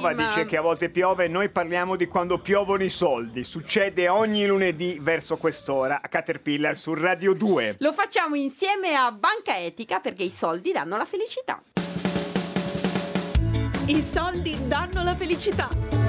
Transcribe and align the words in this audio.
Padova 0.00 0.12
dice 0.12 0.44
che 0.44 0.58
a 0.58 0.60
volte 0.60 0.90
piove, 0.90 1.26
noi 1.26 1.48
parliamo 1.48 1.96
di 1.96 2.06
quando 2.06 2.38
piovono 2.38 2.84
i 2.84 2.90
soldi. 2.90 3.44
Succede 3.44 4.08
ogni 4.08 4.46
lunedì 4.46 4.98
verso 5.00 5.38
quest'ora 5.38 6.00
a 6.02 6.08
Caterpillar 6.08 6.76
su 6.76 6.92
Radio 6.92 7.32
2. 7.32 7.76
Lo 7.78 7.94
facciamo 7.94 8.34
insieme 8.34 8.94
a 8.94 9.10
Banca 9.10 9.58
Etica 9.58 10.00
perché 10.00 10.24
i 10.24 10.30
soldi 10.30 10.72
danno 10.72 10.98
la 10.98 11.06
felicità. 11.06 11.62
I 13.86 14.02
soldi 14.02 14.58
danno 14.66 15.02
la 15.02 15.14
felicità. 15.14 16.05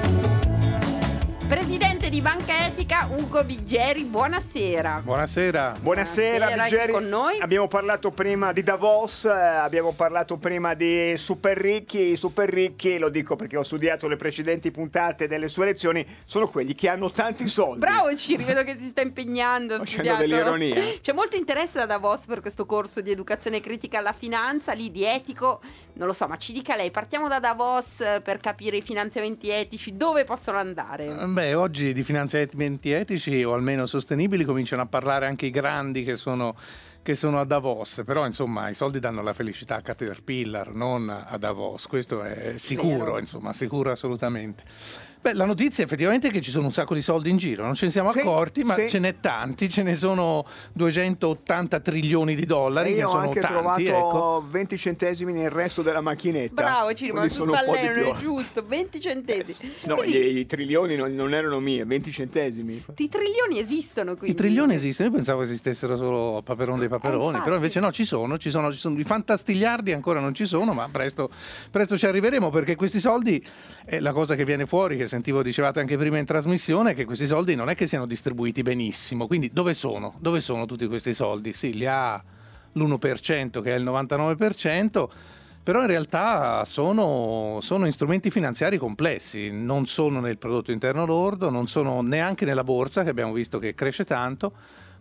Presidente 1.48 2.10
di 2.10 2.20
Banca 2.20 2.66
Etica 2.66 3.08
Ugo 3.10 3.42
Biggeri, 3.42 4.04
buonasera. 4.04 5.00
Buonasera. 5.02 5.76
Buonasera, 5.80 6.46
Buonasera, 6.46 6.64
Biggeri. 6.64 6.92
con 6.92 7.08
noi. 7.08 7.38
Abbiamo 7.40 7.68
parlato 7.68 8.10
prima 8.10 8.52
di 8.52 8.62
Davos, 8.62 9.24
eh, 9.24 9.30
abbiamo 9.30 9.92
parlato 9.92 10.36
prima 10.36 10.74
di 10.74 11.14
super 11.16 11.56
ricchi. 11.56 12.12
I 12.12 12.16
super 12.16 12.50
ricchi, 12.50 12.98
lo 12.98 13.08
dico 13.08 13.34
perché 13.34 13.56
ho 13.56 13.62
studiato 13.62 14.08
le 14.08 14.16
precedenti 14.16 14.70
puntate 14.70 15.26
delle 15.26 15.48
sue 15.48 15.64
lezioni, 15.64 16.06
sono 16.26 16.48
quelli 16.48 16.74
che 16.74 16.90
hanno 16.90 17.10
tanti 17.10 17.48
soldi. 17.48 17.78
Bravo 17.78 18.14
Ciri, 18.14 18.44
vedo 18.44 18.62
che 18.62 18.76
si 18.78 18.88
sta 18.88 19.00
impegnando. 19.00 19.78
Facendo 19.78 20.16
dell'ironia. 20.16 20.82
C'è 21.00 21.14
molto 21.14 21.36
interesse 21.36 21.78
da 21.78 21.86
Davos 21.86 22.26
per 22.26 22.42
questo 22.42 22.66
corso 22.66 23.00
di 23.00 23.10
educazione 23.10 23.60
critica 23.60 24.00
alla 24.00 24.12
finanza, 24.12 24.74
lì 24.74 24.90
di 24.90 25.02
etico. 25.02 25.62
Non 25.94 26.08
lo 26.08 26.12
so, 26.12 26.26
ma 26.26 26.36
ci 26.36 26.52
dica 26.52 26.76
lei, 26.76 26.90
partiamo 26.90 27.26
da 27.26 27.40
Davos 27.40 28.00
eh, 28.00 28.20
per 28.22 28.38
capire 28.38 28.76
i 28.76 28.82
finanziamenti 28.82 29.48
etici, 29.48 29.96
dove 29.96 30.24
possono 30.24 30.58
andare? 30.58 31.36
Beh, 31.38 31.54
oggi 31.54 31.92
di 31.92 32.02
finanziamenti 32.02 32.90
etici 32.90 33.44
o 33.44 33.54
almeno 33.54 33.86
sostenibili 33.86 34.42
cominciano 34.44 34.82
a 34.82 34.86
parlare 34.86 35.26
anche 35.26 35.46
i 35.46 35.50
grandi 35.50 36.02
che 36.02 36.16
sono, 36.16 36.56
che 37.00 37.14
sono 37.14 37.38
a 37.38 37.44
Davos, 37.44 38.02
però 38.04 38.26
insomma 38.26 38.68
i 38.68 38.74
soldi 38.74 38.98
danno 38.98 39.22
la 39.22 39.32
felicità 39.32 39.76
a 39.76 39.80
Caterpillar, 39.80 40.74
non 40.74 41.08
a 41.08 41.36
Davos, 41.38 41.86
questo 41.86 42.24
è 42.24 42.54
sicuro, 42.56 43.04
Vero. 43.04 43.18
insomma, 43.20 43.52
sicuro 43.52 43.92
assolutamente. 43.92 44.64
Beh, 45.20 45.32
la 45.32 45.44
notizia 45.44 45.82
effettivamente 45.84 46.28
è 46.28 46.30
che 46.30 46.40
ci 46.40 46.50
sono 46.50 46.66
un 46.66 46.72
sacco 46.72 46.94
di 46.94 47.02
soldi 47.02 47.28
in 47.30 47.36
giro, 47.38 47.64
non 47.64 47.74
ce 47.74 47.86
ne 47.86 47.90
siamo 47.90 48.12
Sì, 48.12 48.20
accorti, 48.20 48.62
ma 48.62 48.74
sì. 48.74 48.88
ce 48.88 48.98
n'è 49.00 49.18
tanti, 49.20 49.68
ce 49.68 49.82
ne 49.82 49.94
sono 49.96 50.46
280 50.74 51.80
trilioni 51.80 52.34
di 52.36 52.46
dollari, 52.46 52.90
E 52.90 52.92
che 52.92 52.98
io 53.00 53.06
ho 53.06 53.08
sono 53.10 53.22
anche 53.22 53.40
tanti, 53.40 53.54
trovato 53.54 53.80
ecco. 53.80 54.44
20 54.48 54.78
centesimi 54.78 55.32
nel 55.32 55.50
resto 55.50 55.82
della 55.82 56.00
macchinetta. 56.00 56.54
Bravo 56.62 56.94
Ciri, 56.94 57.12
ma 57.12 57.28
sono 57.28 57.52
più. 57.52 57.72
è 57.72 58.14
giusto, 58.16 58.64
20 58.66 59.00
centesimi. 59.00 59.72
No, 59.84 59.96
Quindi, 59.96 60.18
i, 60.18 60.38
i 60.38 60.46
trilioni 60.46 60.94
non, 60.94 61.12
non 61.14 61.34
erano 61.34 61.58
mie, 61.58 61.84
20 61.84 62.12
centesimi. 62.12 62.84
I 62.96 63.08
trilioni 63.08 63.58
esistono 63.58 64.14
quindi. 64.16 64.30
I 64.30 64.34
trilioni 64.34 64.74
esistono, 64.74 65.08
io 65.08 65.14
pensavo 65.14 65.42
esistessero 65.42 65.96
solo 65.96 66.42
Paperone 66.44 66.78
dei 66.78 66.88
Paperoni, 66.88 67.24
infatti. 67.26 67.42
però 67.42 67.56
invece 67.56 67.80
no, 67.80 67.90
ci 67.90 68.04
sono, 68.04 68.38
ci 68.38 68.50
sono, 68.50 68.72
ci 68.72 68.78
sono 68.78 68.98
i 68.98 69.04
fantastigliardi 69.04 69.92
ancora 69.92 70.20
non 70.20 70.32
ci 70.32 70.44
sono, 70.44 70.72
ma 70.74 70.88
presto, 70.90 71.28
presto 71.70 71.98
ci 71.98 72.06
arriveremo 72.06 72.50
perché 72.50 72.76
questi 72.76 73.00
soldi, 73.00 73.44
è 73.84 73.98
la 73.98 74.12
cosa 74.12 74.34
che 74.36 74.44
viene 74.44 74.64
fuori, 74.66 74.96
che 74.96 75.06
sentivo 75.08 75.42
dicevate 75.42 75.80
anche 75.80 75.96
prima 75.96 76.18
in 76.18 76.24
trasmissione, 76.24 76.94
che 76.94 77.04
questi 77.04 77.26
soldi 77.26 77.54
non 77.54 77.68
è 77.68 77.74
che 77.74 77.86
siano 77.86 78.06
distribuiti 78.06 78.62
benissimo, 78.62 79.26
quindi 79.26 79.50
dove 79.52 79.74
sono? 79.74 80.14
Dove 80.18 80.40
sono 80.40 80.66
tutti 80.66 80.86
questi 80.86 81.14
soldi? 81.14 81.52
Sì, 81.52 81.74
li 81.74 81.86
ha 81.86 82.22
l'1% 82.72 83.62
che 83.62 83.74
è 83.74 83.78
il 83.78 83.84
99%. 83.84 85.08
Però 85.68 85.82
in 85.82 85.86
realtà 85.86 86.64
sono, 86.64 87.58
sono 87.60 87.90
strumenti 87.90 88.30
finanziari 88.30 88.78
complessi, 88.78 89.50
non 89.50 89.86
sono 89.86 90.18
nel 90.18 90.38
prodotto 90.38 90.72
interno 90.72 91.04
lordo, 91.04 91.50
non 91.50 91.66
sono 91.66 92.00
neanche 92.00 92.46
nella 92.46 92.64
borsa 92.64 93.02
che 93.02 93.10
abbiamo 93.10 93.34
visto 93.34 93.58
che 93.58 93.74
cresce 93.74 94.04
tanto, 94.04 94.52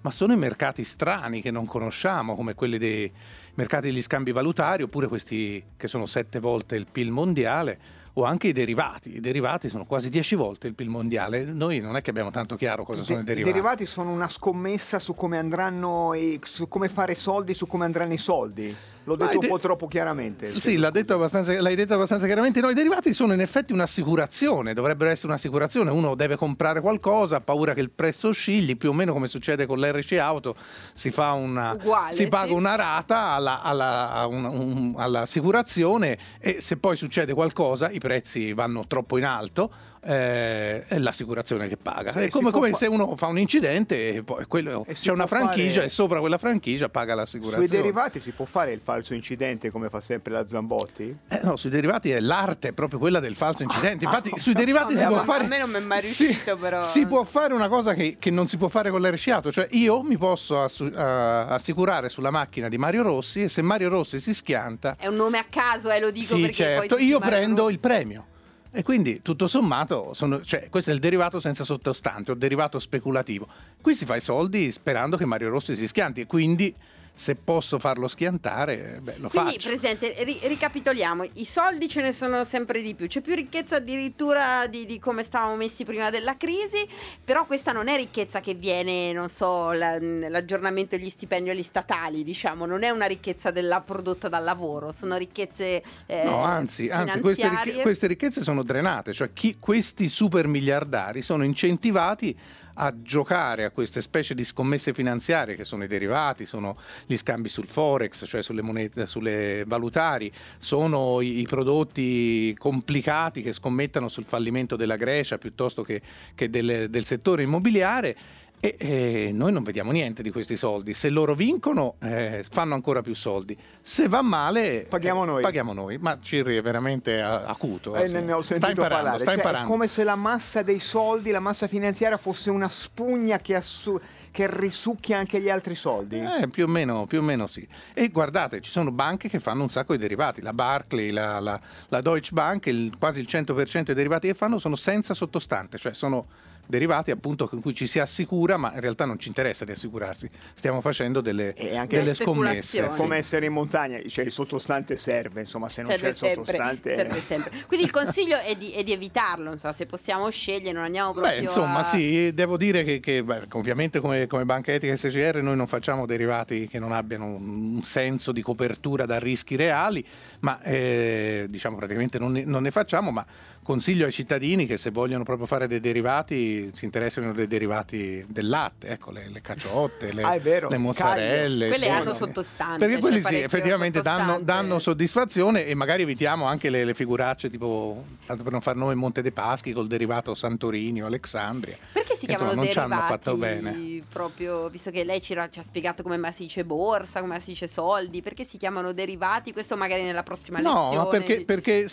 ma 0.02 0.12
sono 0.12 0.34
in 0.34 0.40
mercati 0.40 0.84
strani 0.84 1.42
che 1.42 1.52
non 1.52 1.66
conosciamo, 1.66 2.36
come 2.36 2.54
quelli 2.54 2.78
dei 2.78 3.10
mercati 3.54 3.88
degli 3.88 4.02
scambi 4.02 4.34
valutari, 4.34 4.84
oppure 4.84 5.08
questi 5.08 5.64
che 5.78 5.88
sono 5.88 6.06
sette 6.06 6.40
volte 6.40 6.76
il 6.76 6.86
PIL 6.92 7.12
mondiale, 7.12 7.80
o 8.18 8.24
anche 8.24 8.48
i 8.48 8.52
derivati. 8.52 9.16
I 9.18 9.20
derivati 9.20 9.70
sono 9.70 9.86
quasi 9.86 10.10
dieci 10.10 10.34
volte 10.36 10.68
il 10.68 10.74
PIL 10.74 10.90
mondiale. 10.90 11.44
Noi 11.44 11.80
non 11.80 11.96
è 11.96 12.02
che 12.02 12.10
abbiamo 12.10 12.32
tanto 12.32 12.56
chiaro 12.56 12.84
cosa 12.84 13.04
sono 13.04 13.20
i 13.20 13.22
I 13.22 13.26
derivati. 13.26 13.52
derivati 13.52 13.86
sono 13.86 14.12
una 14.12 14.28
scommessa 14.28 14.98
su 14.98 15.14
come 15.14 15.38
andranno, 15.38 16.14
i- 16.16 16.40
su 16.44 16.68
come 16.68 16.90
fare 16.90 17.14
soldi, 17.14 17.54
su 17.54 17.68
come 17.68 17.86
andranno 17.86 18.14
i 18.14 18.18
soldi. 18.18 18.76
L'ho 19.08 19.16
detto 19.16 19.36
un 19.36 19.40
de- 19.40 19.48
po' 19.48 19.58
troppo 19.58 19.88
chiaramente. 19.88 20.60
Sì, 20.60 20.76
l'ha 20.78 20.90
detto 20.90 21.14
abbastanza- 21.14 21.62
l'hai 21.62 21.76
detto 21.76 21.94
abbastanza 21.94 22.26
chiaramente. 22.26 22.60
No, 22.60 22.70
i 22.70 22.74
derivati 22.74 23.14
sono 23.14 23.32
in 23.34 23.40
effetti 23.40 23.72
un'assicurazione, 23.72 24.74
dovrebbero 24.74 25.10
essere 25.10 25.28
un'assicurazione. 25.30 25.90
Uno 25.92 26.14
deve 26.16 26.36
comprare 26.36 26.82
qualcosa, 26.82 27.38
ha 27.38 27.40
paura 27.42 27.74
che 27.74 27.80
il 27.80 27.90
prezzo 27.90 28.28
oscilli, 28.28 28.76
più 28.76 28.90
o 28.90 28.94
meno 28.94 29.14
come 29.14 29.28
succede 29.28 29.66
con 29.66 29.80
l'RC 29.80 30.12
Auto, 30.14 30.56
si, 30.94 31.10
fa 31.12 31.32
una, 31.32 31.72
Uguale, 31.72 32.12
si 32.14 32.28
paga 32.28 32.48
sì. 32.48 32.52
una 32.54 32.76
rata 32.76 33.18
alla- 33.30 33.62
alla- 33.62 34.26
un- 34.30 34.44
un- 34.44 34.94
all'assicurazione 35.42 36.18
e 36.40 36.58
se 36.60 36.78
poi 36.78 36.96
succede 36.96 37.34
qualcosa, 37.34 37.90
i 37.90 38.00
prezzi 38.00 38.54
vanno 38.54 38.86
troppo 38.88 39.18
in 39.18 39.24
alto. 39.26 39.72
eh, 40.10 40.86
è 40.88 41.00
l'assicurazione 41.00 41.68
che 41.68 41.76
paga. 41.76 42.14
Sì, 42.14 42.20
è 42.20 42.30
come, 42.30 42.50
come 42.52 42.70
fa- 42.70 42.78
se 42.78 42.86
uno 42.88 43.18
fa 43.18 43.26
un 43.26 43.38
incidente 43.40 44.14
e 44.14 44.24
poi 44.24 44.46
quello- 44.46 44.86
E 44.88 44.94
c'è 44.94 45.12
una 45.12 45.28
franchigia 45.28 45.74
fare- 45.74 45.86
e 45.88 45.90
sopra 45.90 46.20
quella 46.22 46.38
franchigia 46.38 46.88
paga 46.88 47.14
l'assicurazione. 47.14 47.68
Sui 47.68 47.76
derivati 47.76 48.22
si 48.22 48.32
può 48.32 48.46
fare 48.46 48.72
il 48.72 48.80
falso 48.80 48.97
incidente 49.14 49.70
come 49.72 49.90
fa 49.90 50.00
sempre 50.02 50.32
la 50.34 50.48
Zambotti? 50.48 51.18
Eh, 51.28 51.40
no, 51.44 51.56
sui 51.58 51.70
derivati 51.70 52.12
è 52.12 52.20
l'arte, 52.20 52.70
è 52.70 52.72
proprio 52.74 53.00
quella 53.00 53.20
del 53.20 53.36
falso 53.36 53.64
incidente. 53.64 54.06
Infatti, 54.06 54.32
sui 54.38 54.54
derivati 54.56 54.94
Vabbè, 54.94 55.06
si 55.06 55.06
può 55.08 55.16
ma 55.18 55.24
fare. 55.24 55.44
a 55.44 55.48
me 55.48 55.60
non 55.60 55.70
mi 55.70 55.76
è 55.78 55.80
mai 55.80 56.02
si- 56.02 56.26
riuscito, 56.28 56.58
però. 56.58 56.82
Si 56.82 57.06
può 57.06 57.24
fare 57.24 57.54
una 57.54 57.68
cosa 57.70 57.94
che, 57.94 58.18
che 58.20 58.30
non 58.32 58.48
si 58.48 58.58
può 58.58 58.68
fare 58.68 58.90
con 58.92 59.02
l'RCAuto. 59.02 59.52
Cioè, 59.52 59.68
io 59.72 60.02
mi 60.04 60.18
posso 60.18 60.62
assu- 60.62 60.94
eh, 60.96 61.00
assicurare 61.02 62.10
sulla 62.10 62.32
macchina 62.32 62.70
di 62.70 62.78
Mario 62.78 63.04
Rossi 63.04 63.44
e 63.44 63.50
se 63.50 63.62
Mario 63.62 63.90
Rossi 63.90 64.20
si 64.20 64.34
schianta, 64.34 64.96
È 64.98 65.08
un 65.08 65.16
nome 65.16 65.38
a 65.38 65.46
caso, 65.50 65.90
eh, 65.90 66.00
lo 66.00 66.12
dico 66.12 66.36
sì, 66.36 66.42
perché 66.42 66.54
certo, 66.56 66.96
poi 66.96 67.06
io 67.06 67.20
prendo 67.20 67.38
parlano- 67.64 67.70
il 67.70 67.80
premio. 67.80 68.26
E 68.70 68.84
quindi 68.84 69.22
tutto 69.24 69.48
sommato, 69.48 70.14
sono- 70.14 70.42
cioè, 70.44 70.68
questo 70.70 70.92
è 70.92 70.94
il 70.94 71.00
derivato 71.00 71.40
senza 71.40 71.64
sottostante, 71.64 72.32
o 72.32 72.36
derivato 72.36 72.78
speculativo. 72.78 73.48
Qui 73.82 73.96
si 73.96 74.06
fa 74.06 74.16
i 74.18 74.22
soldi 74.22 74.72
sperando 74.72 75.18
che 75.18 75.26
Mario 75.26 75.50
Rossi 75.50 75.74
si 75.74 75.88
schianti 75.88 76.22
e 76.22 76.26
quindi 76.28 76.76
se 77.18 77.34
posso 77.36 77.80
farlo 77.80 78.08
schiantare, 78.08 79.00
beh, 79.02 79.16
lo 79.18 79.30
Quindi, 79.30 79.54
faccio. 79.54 79.70
Presidente, 79.70 80.14
ri- 80.24 80.40
ricapitoliamo, 80.44 81.28
i 81.34 81.46
soldi 81.46 81.90
ce 81.90 82.04
ne 82.04 82.12
sono 82.12 82.44
sempre 82.44 82.80
di 82.84 82.94
più, 82.94 83.08
c'è 83.08 83.22
più 83.22 83.34
ricchezza 83.34 83.78
addirittura 83.78 84.68
di, 84.68 84.86
di 84.86 85.00
come 85.00 85.24
stavamo 85.24 85.56
messi 85.56 85.84
prima 85.84 86.12
della 86.12 86.38
crisi, 86.38 86.88
però 87.24 87.48
questa 87.48 87.72
non 87.72 87.88
è 87.88 87.96
ricchezza 87.96 88.40
che 88.40 88.54
viene, 88.54 89.14
non 89.14 89.30
so, 89.30 89.72
la- 89.72 89.98
l'aggiornamento 90.00 90.96
degli 90.96 91.10
stipendi 91.10 91.50
agli 91.50 91.64
statali, 91.64 92.24
diciamo, 92.24 92.68
non 92.68 92.84
è 92.84 92.92
una 92.92 93.08
ricchezza 93.08 93.50
della 93.50 93.82
prodotta 93.82 94.30
dal 94.30 94.44
lavoro, 94.44 94.92
sono 94.92 95.18
ricchezze 95.18 95.82
eh, 96.06 96.24
No, 96.24 96.44
anzi, 96.44 96.88
anzi 96.90 97.20
queste, 97.20 97.50
ricche- 97.50 97.82
queste 97.82 98.06
ricchezze 98.06 98.44
sono 98.44 98.62
drenate, 98.62 99.12
cioè 99.14 99.32
chi- 99.34 99.58
questi 99.60 100.08
super 100.08 100.46
miliardari 100.46 101.24
sono 101.24 101.44
incentivati 101.44 102.38
a 102.80 102.94
giocare 103.02 103.66
a 103.66 103.72
queste 103.72 104.02
specie 104.02 104.36
di 104.36 104.44
scommesse 104.44 104.94
finanziarie 104.94 105.56
che 105.56 105.64
sono 105.64 105.84
i 105.84 105.88
derivati, 105.88 106.46
sono 106.46 106.78
gli 107.06 107.18
scambi 107.18 107.50
sul 107.50 107.68
forex, 107.68 108.26
cioè 108.28 108.42
sulle 108.42 108.62
monete, 108.62 109.08
sulle 109.08 109.64
valutari, 109.66 110.32
sono 110.58 111.22
i, 111.22 111.40
i 111.40 111.48
prodotti 111.48 112.56
complicati 112.58 113.42
che 113.42 113.54
scommettono 113.54 114.08
sul 114.08 114.26
fallimento 114.26 114.76
della 114.76 114.96
Grecia 114.96 115.38
piuttosto 115.38 115.84
che, 115.84 116.02
che 116.36 116.50
del, 116.50 116.88
del 116.90 117.06
settore 117.06 117.44
immobiliare. 117.44 118.16
E, 118.60 118.76
e 118.80 119.30
noi 119.34 119.52
non 119.52 119.62
vediamo 119.62 119.92
niente 119.92 120.24
di 120.24 120.32
questi 120.32 120.58
soldi. 120.58 120.96
Se 120.96 121.10
loro 121.10 121.36
vincono, 121.36 121.96
eh, 122.00 122.44
fanno 122.50 122.74
ancora 122.74 123.02
più 123.02 123.14
soldi. 123.14 123.56
Se 123.82 124.08
va 124.08 124.24
male, 124.24 124.88
Paghiamo 124.90 125.24
eh, 125.24 125.26
noi. 125.28 125.42
Paghiamo 125.44 125.74
noi. 125.74 125.98
Ma 126.00 126.18
Cirri 126.20 126.58
è 126.58 126.62
veramente 126.62 127.22
acuto. 127.22 127.96
Eh, 127.96 128.08
sì. 128.08 128.20
ne, 128.20 128.32
ho 128.32 128.42
sta 128.42 128.56
imparando, 128.56 128.82
parlare. 128.82 129.18
sta 129.20 129.26
Cioè, 129.28 129.36
imparando. 129.36 129.68
È 129.68 129.70
come 129.72 129.88
se 129.88 130.04
la 130.04 130.16
massa 130.16 130.64
dei 130.64 130.80
soldi, 130.80 131.30
la 131.30 131.40
massa 131.40 131.68
finanziaria 131.68 132.18
fosse 132.18 132.50
una 132.50 132.68
spugna 132.68 133.38
che, 133.38 133.54
assu- 133.56 134.02
che 134.32 134.48
risucchia 134.50 135.20
anche 135.20 135.40
gli 135.40 135.52
altri 135.52 135.76
soldi. 135.76 136.18
Eh, 136.20 136.48
più, 136.48 136.64
o 136.64 136.68
meno, 136.68 137.06
più 137.06 137.20
o 137.20 137.22
meno 137.24 137.46
sì. 137.46 137.66
E 137.94 138.08
guardate, 138.10 138.62
ci 138.62 138.72
sono 138.72 138.90
banche 138.90 139.30
che 139.30 139.40
fanno 139.40 139.62
un 139.62 139.70
sacco 139.70 139.94
di 139.94 140.00
derivati. 140.00 140.42
La 140.42 140.54
Barclay, 140.54 141.12
la, 141.12 141.40
la- 141.40 141.60
la 141.90 142.02
Deutsche 142.02 142.34
Bank, 142.34 142.66
il- 142.66 142.92
quasi 142.98 143.20
il 143.20 143.28
100% 143.30 143.84
dei 143.84 143.94
derivati 143.96 144.26
che 144.28 144.34
fanno 144.34 144.58
sono 144.58 144.76
senza 144.76 145.14
sottostante, 145.14 145.78
cioè 145.78 145.94
sono 145.94 146.26
derivati 146.68 147.12
appunto 147.12 147.48
con 147.48 147.62
cui 147.62 147.74
ci 147.74 147.88
si 147.88 148.00
assicura, 148.00 148.58
ma 148.58 148.74
in 148.74 148.80
realtà 148.80 149.06
non 149.06 149.18
ci 149.18 149.30
interessa 149.30 149.66
di 149.66 149.72
assicurarsi. 149.72 150.30
Stiamo 150.54 150.82
facendo 150.82 151.22
delle, 151.22 151.56
anche 151.76 151.98
delle 151.98 152.10
le 152.10 152.14
scommesse. 152.14 152.92
sì. 152.92 152.98
Come 152.98 153.18
essere 153.18 153.46
in 153.46 153.54
montagna, 153.54 154.00
cioè 154.08 154.26
il 154.26 154.32
sottostante 154.32 154.98
serve, 154.98 155.42
insomma 155.42 155.70
se 155.70 155.82
non 155.82 155.92
c'è 155.92 155.98
Serve 155.98 156.10
il 156.12 156.16
sempre, 156.18 156.44
sottostante... 156.44 156.96
serve 156.96 157.22
sempre. 157.22 157.52
Quindi 157.68 157.86
il 157.86 157.92
consiglio 157.92 158.38
è 158.38 158.56
di, 158.56 158.72
è 158.72 158.84
di 158.84 158.92
evitarlo, 158.92 159.46
non 159.46 159.58
so, 159.58 159.72
se 159.72 159.86
possiamo 159.86 160.30
scegliere, 160.30 160.74
non 160.74 160.84
andiamo 160.84 161.14
proprio 161.14 161.34
Beh, 161.34 161.42
insomma, 161.42 161.80
a... 161.80 161.84
sì, 161.84 162.34
devo 162.34 162.58
dire 162.58 162.84
che, 162.84 163.00
che, 163.00 163.24
beh, 163.24 163.48
ovviamente 163.54 164.00
come, 164.00 164.28
come 164.28 164.46
Banca 164.46 164.74
Etica 164.74 164.94
e 164.94 164.98
SGR 164.98 165.42
noi 165.42 165.56
non 165.56 165.68
facciamo 165.68 166.06
derivati 166.06 166.68
che 166.68 166.80
non 166.80 166.92
abbiano 166.92 167.26
un 167.26 167.82
senso 167.84 168.32
di 168.32 168.42
copertura 168.42 169.06
da 169.06 169.18
rischi 169.20 169.56
reali, 169.56 170.06
ma 170.40 170.62
eh, 170.62 171.46
diciamo 171.50 171.78
praticamente 171.78 172.20
non 172.20 172.32
ne, 172.32 172.44
non 172.44 172.64
ne 172.64 172.72
facciamo, 172.72 173.12
ma 173.12 173.26
consiglio 173.68 174.06
ai 174.06 174.14
cittadini 174.14 174.66
che 174.66 174.78
se 174.78 174.92
vogliono 174.92 175.26
proprio 175.26 175.46
fare 175.46 175.68
dei 175.68 175.82
derivati 175.82 176.57
si 176.72 176.86
interessano 176.86 177.34
dei 177.34 177.48
derivati 177.48 178.26
del 178.28 178.48
latte, 178.48 178.90
ecco, 178.90 179.12
le, 179.12 179.30
le 179.30 179.42
caciotte, 179.42 180.12
le, 180.14 180.24
ah, 180.24 180.36
le 180.36 180.78
mozzarelle. 180.78 181.68
Quelle 181.70 181.90
hanno 181.90 182.14
sottostante. 182.14 182.86
Perché 182.86 183.00
quelli 183.00 183.22
sì, 183.22 183.36
effettivamente 183.36 184.02
danno, 184.02 184.40
danno, 184.40 184.80
soddisfazione 184.80 185.66
e 185.66 185.74
magari 185.76 186.04
evitiamo 186.04 186.46
anche 186.46 186.70
le, 186.70 186.84
le, 186.84 186.94
figuracce 186.94 187.50
tipo, 187.50 188.04
tanto 188.26 188.44
per 188.44 188.52
non 188.52 188.62
far 188.62 188.76
nome, 188.76 188.96
Monte 188.96 189.22
dei 189.22 189.32
Paschi 189.32 189.74
col 189.74 189.88
derivato 189.88 190.34
Santorini 190.34 191.02
o 191.02 191.06
Alexandria. 191.06 191.78
Perché 191.92 192.16
si 192.16 192.26
chiamano 192.26 192.62
insomma, 192.62 192.62
non 192.62 192.66
derivati? 192.66 192.72
Ci 192.72 192.80
hanno 192.80 193.08
fatto 193.08 193.36
bene. 193.36 194.04
Proprio, 194.12 194.70
visto 194.70 194.92
che 194.92 195.04
lei 195.04 195.22
ci, 195.22 195.34
ci 195.50 195.60
ha 195.60 195.64
spiegato 195.64 196.04
come 196.04 196.20
si 196.32 196.44
dice 196.44 196.64
borsa, 196.66 197.22
come 197.22 197.40
si 197.40 197.52
dice 197.52 197.68
soldi, 197.68 198.22
perché 198.22 198.46
si 198.46 198.58
chiamano 198.58 198.92
derivati? 198.92 199.54
Questo 199.54 199.78
magari 199.78 200.04
nella 200.04 200.24
prossima 200.24 200.60
no, 200.60 200.74
lezione. 200.74 200.96
No, 200.96 201.08
perché, 201.08 201.46
perché 201.46 201.88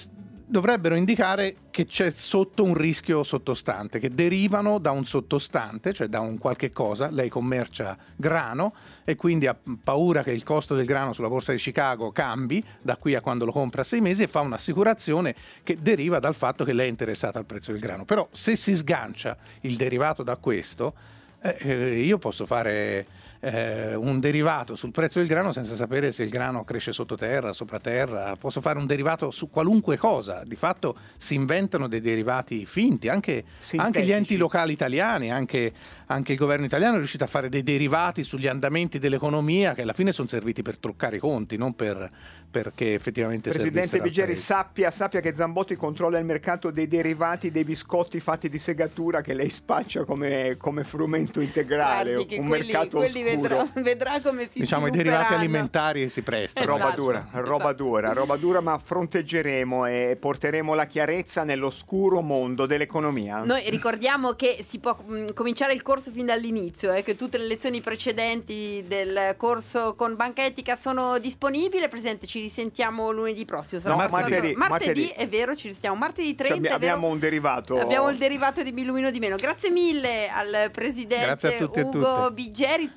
dovrebbero 0.47 0.95
indicare 0.95 1.57
che 1.71 1.87
c'è 1.87 2.11
sotto 2.11 2.63
un 2.63 2.75
rischio 2.75 3.23
sottostante, 3.23 3.99
che 3.99 4.11
derivano 4.11 4.79
da 4.79 4.91
un 4.91 5.05
sottostante, 5.05 5.93
cioè 5.93 6.09
da 6.09 6.21
un 6.21 6.39
qualche 6.39 6.71
cosa. 6.71 7.11
Lei 7.11 7.29
commercia 7.29 7.97
grano 8.17 8.75
e 9.05 9.17
quindi 9.17 9.47
ha 9.47 9.57
paura 9.83 10.23
che 10.23 10.33
il 10.33 10.43
costo 10.43 10.75
del 10.75 10.87
grano 10.87 11.13
sulla 11.13 11.29
borsa 11.29 11.53
di 11.53 11.59
Chicago 11.59 12.13
cambi 12.13 12.63
da 12.81 12.97
qui 12.97 13.15
a 13.15 13.21
quando 13.21 13.45
lo 13.45 13.53
compra 13.53 13.81
a 13.81 13.85
sei 13.85 14.01
mesi 14.01 14.23
e 14.23 14.29
fa 14.29 14.41
un'assicurazione 14.41 15.35
che 15.63 15.79
deriva 15.81 16.19
dal 16.19 16.35
fatto 16.35 16.65
che 16.65 16.73
lei 16.73 16.87
è 16.87 16.91
interessata 16.91 17.39
al 17.39 17.47
prezzo 17.47 17.73
del 17.73 17.81
grano. 17.81 18.05
Però 18.05 18.29
se 18.31 18.57
si 18.57 18.75
sgancia 18.75 19.37
il 19.63 19.77
derivato 19.77 20.23
da 20.23 20.37
questo, 20.37 20.95
eh, 21.41 21.57
eh 21.59 22.01
io 22.03 22.19
posso 22.19 22.47
fare 22.47 23.23
eh, 23.45 23.95
un 23.95 24.21
derivato 24.21 24.75
sul 24.75 24.91
prezzo 24.91 25.19
del 25.19 25.29
grano 25.29 25.53
senza 25.53 25.75
sapere 25.75 26.13
se 26.13 26.23
il 26.23 26.31
grano 26.31 26.65
cresce 26.65 26.93
sottoterra, 26.93 27.53
sopra 27.53 27.79
terra, 27.79 28.37
posso 28.37 28.63
fare 28.63 28.79
un 28.79 28.87
derivato 28.87 29.31
su 29.31 29.51
qualunque 29.51 29.99
cosa, 29.99 30.43
di 30.47 30.57
fatto 30.57 30.97
si 31.19 31.35
inventano 31.35 31.87
dei 31.87 32.01
derivati 32.01 32.65
finti, 32.65 33.09
anche, 33.09 33.45
anche 33.77 34.03
gli 34.03 34.13
enti 34.13 34.37
locali 34.37 34.73
italiani, 34.73 35.31
anche, 35.31 35.73
anche, 36.07 36.33
il 36.33 36.39
governo 36.39 36.65
italiano 36.65 36.95
è 36.95 36.99
riuscito 36.99 37.25
a 37.25 37.27
fare 37.27 37.51
dei 37.51 37.63
derivati 37.63 38.25
sugli 38.25 38.47
andamenti 38.47 38.99
dell'economia 38.99 39.75
che 39.75 39.83
alla 39.83 39.93
fine 39.93 40.13
sono 40.13 40.29
serviti 40.29 40.63
per 40.63 40.79
truccare 40.79 41.17
i 41.17 41.21
conti, 41.21 41.59
non 41.59 41.75
per, 41.75 42.11
perché 42.55 42.95
effettivamente 42.95 43.51
Presidente 43.51 44.01
Vigeri 44.01 44.37
sappia, 44.37 44.93
sappia, 44.93 45.19
che 45.19 45.35
Zambotti 45.35 45.75
controlla 45.75 46.21
il 46.21 46.25
mercato 46.25 46.71
dei 46.71 46.87
derivati 46.87 47.51
dei 47.51 47.65
biscotti 47.65 48.21
fatti 48.21 48.49
di 48.49 48.61
segatura 48.61 49.23
che 49.23 49.35
lei 49.35 49.51
spaccia 49.51 50.05
come, 50.05 50.55
come 50.57 50.85
frumento 50.85 51.41
integrale, 51.41 52.15
Guardi, 52.15 52.37
un 52.39 52.47
quelli, 52.47 52.67
mercato 52.67 52.99
quelli 52.99 53.23
vedrà, 53.37 53.69
vedrà, 53.81 54.21
come 54.21 54.49
si 54.51 54.61
Diciamo 54.61 54.87
i 54.87 54.91
derivati 54.91 55.35
alimentari 55.35 56.09
si 56.09 56.23
prestano. 56.23 56.67
Roba 56.67 56.87
esatto, 56.87 57.03
dura, 57.03 57.29
roba 57.33 57.57
esatto. 57.57 57.75
dura, 57.75 58.13
roba 58.13 58.37
dura, 58.37 58.61
ma 58.61 58.79
fronteggeremo 58.79 59.87
e 59.87 60.17
porteremo 60.19 60.75
la 60.75 60.87
chiarezza 60.87 61.45
nell'oscuro 61.45 62.21
mondo 62.21 62.67
dell'economia. 62.67 63.43
Noi 63.45 63.69
ricordiamo 63.71 64.33
che 64.33 64.65
si 64.67 64.79
può 64.79 64.97
mh, 64.97 65.33
cominciare 65.35 65.73
il 65.73 65.83
corso 65.83 66.11
fin 66.11 66.27
dall'inizio, 66.27 66.93
eh, 66.93 67.03
che 67.03 67.17
tutte 67.17 67.39
le 67.39 67.47
lezioni 67.47 67.81
precedenti 67.81 68.85
del 68.87 69.35
corso 69.37 69.95
con 69.95 70.17
Banca 70.17 70.45
Etica 70.45 70.77
sono 70.77 71.19
disponibili. 71.19 71.89
Presidente, 71.89 72.27
ci 72.27 72.41
risentiamo 72.41 73.11
lunedì 73.11 73.45
prossimo. 73.45 73.81
No, 73.85 73.97
martedì, 73.97 74.55
martedì, 74.55 74.55
martedì, 74.55 75.09
è 75.09 75.29
vero, 75.29 75.55
ci 75.55 75.67
risentiamo 75.69 75.97
martedì 75.97 76.35
30. 76.35 76.63
Cioè, 76.65 76.75
abbiamo 76.75 77.09
un 77.09 77.19
derivato. 77.19 77.79
Abbiamo 77.79 78.09
il 78.09 78.19
derivato 78.19 78.63
di 78.63 78.73
Mi 78.73 78.83
Illumino 78.83 79.11
di 79.11 79.19
meno. 79.19 79.37
Grazie 79.37 79.71
mille 79.71 80.29
al 80.29 80.71
presidente 80.71 81.69
Ugo 81.75 82.31
Bigeri. 82.31 82.91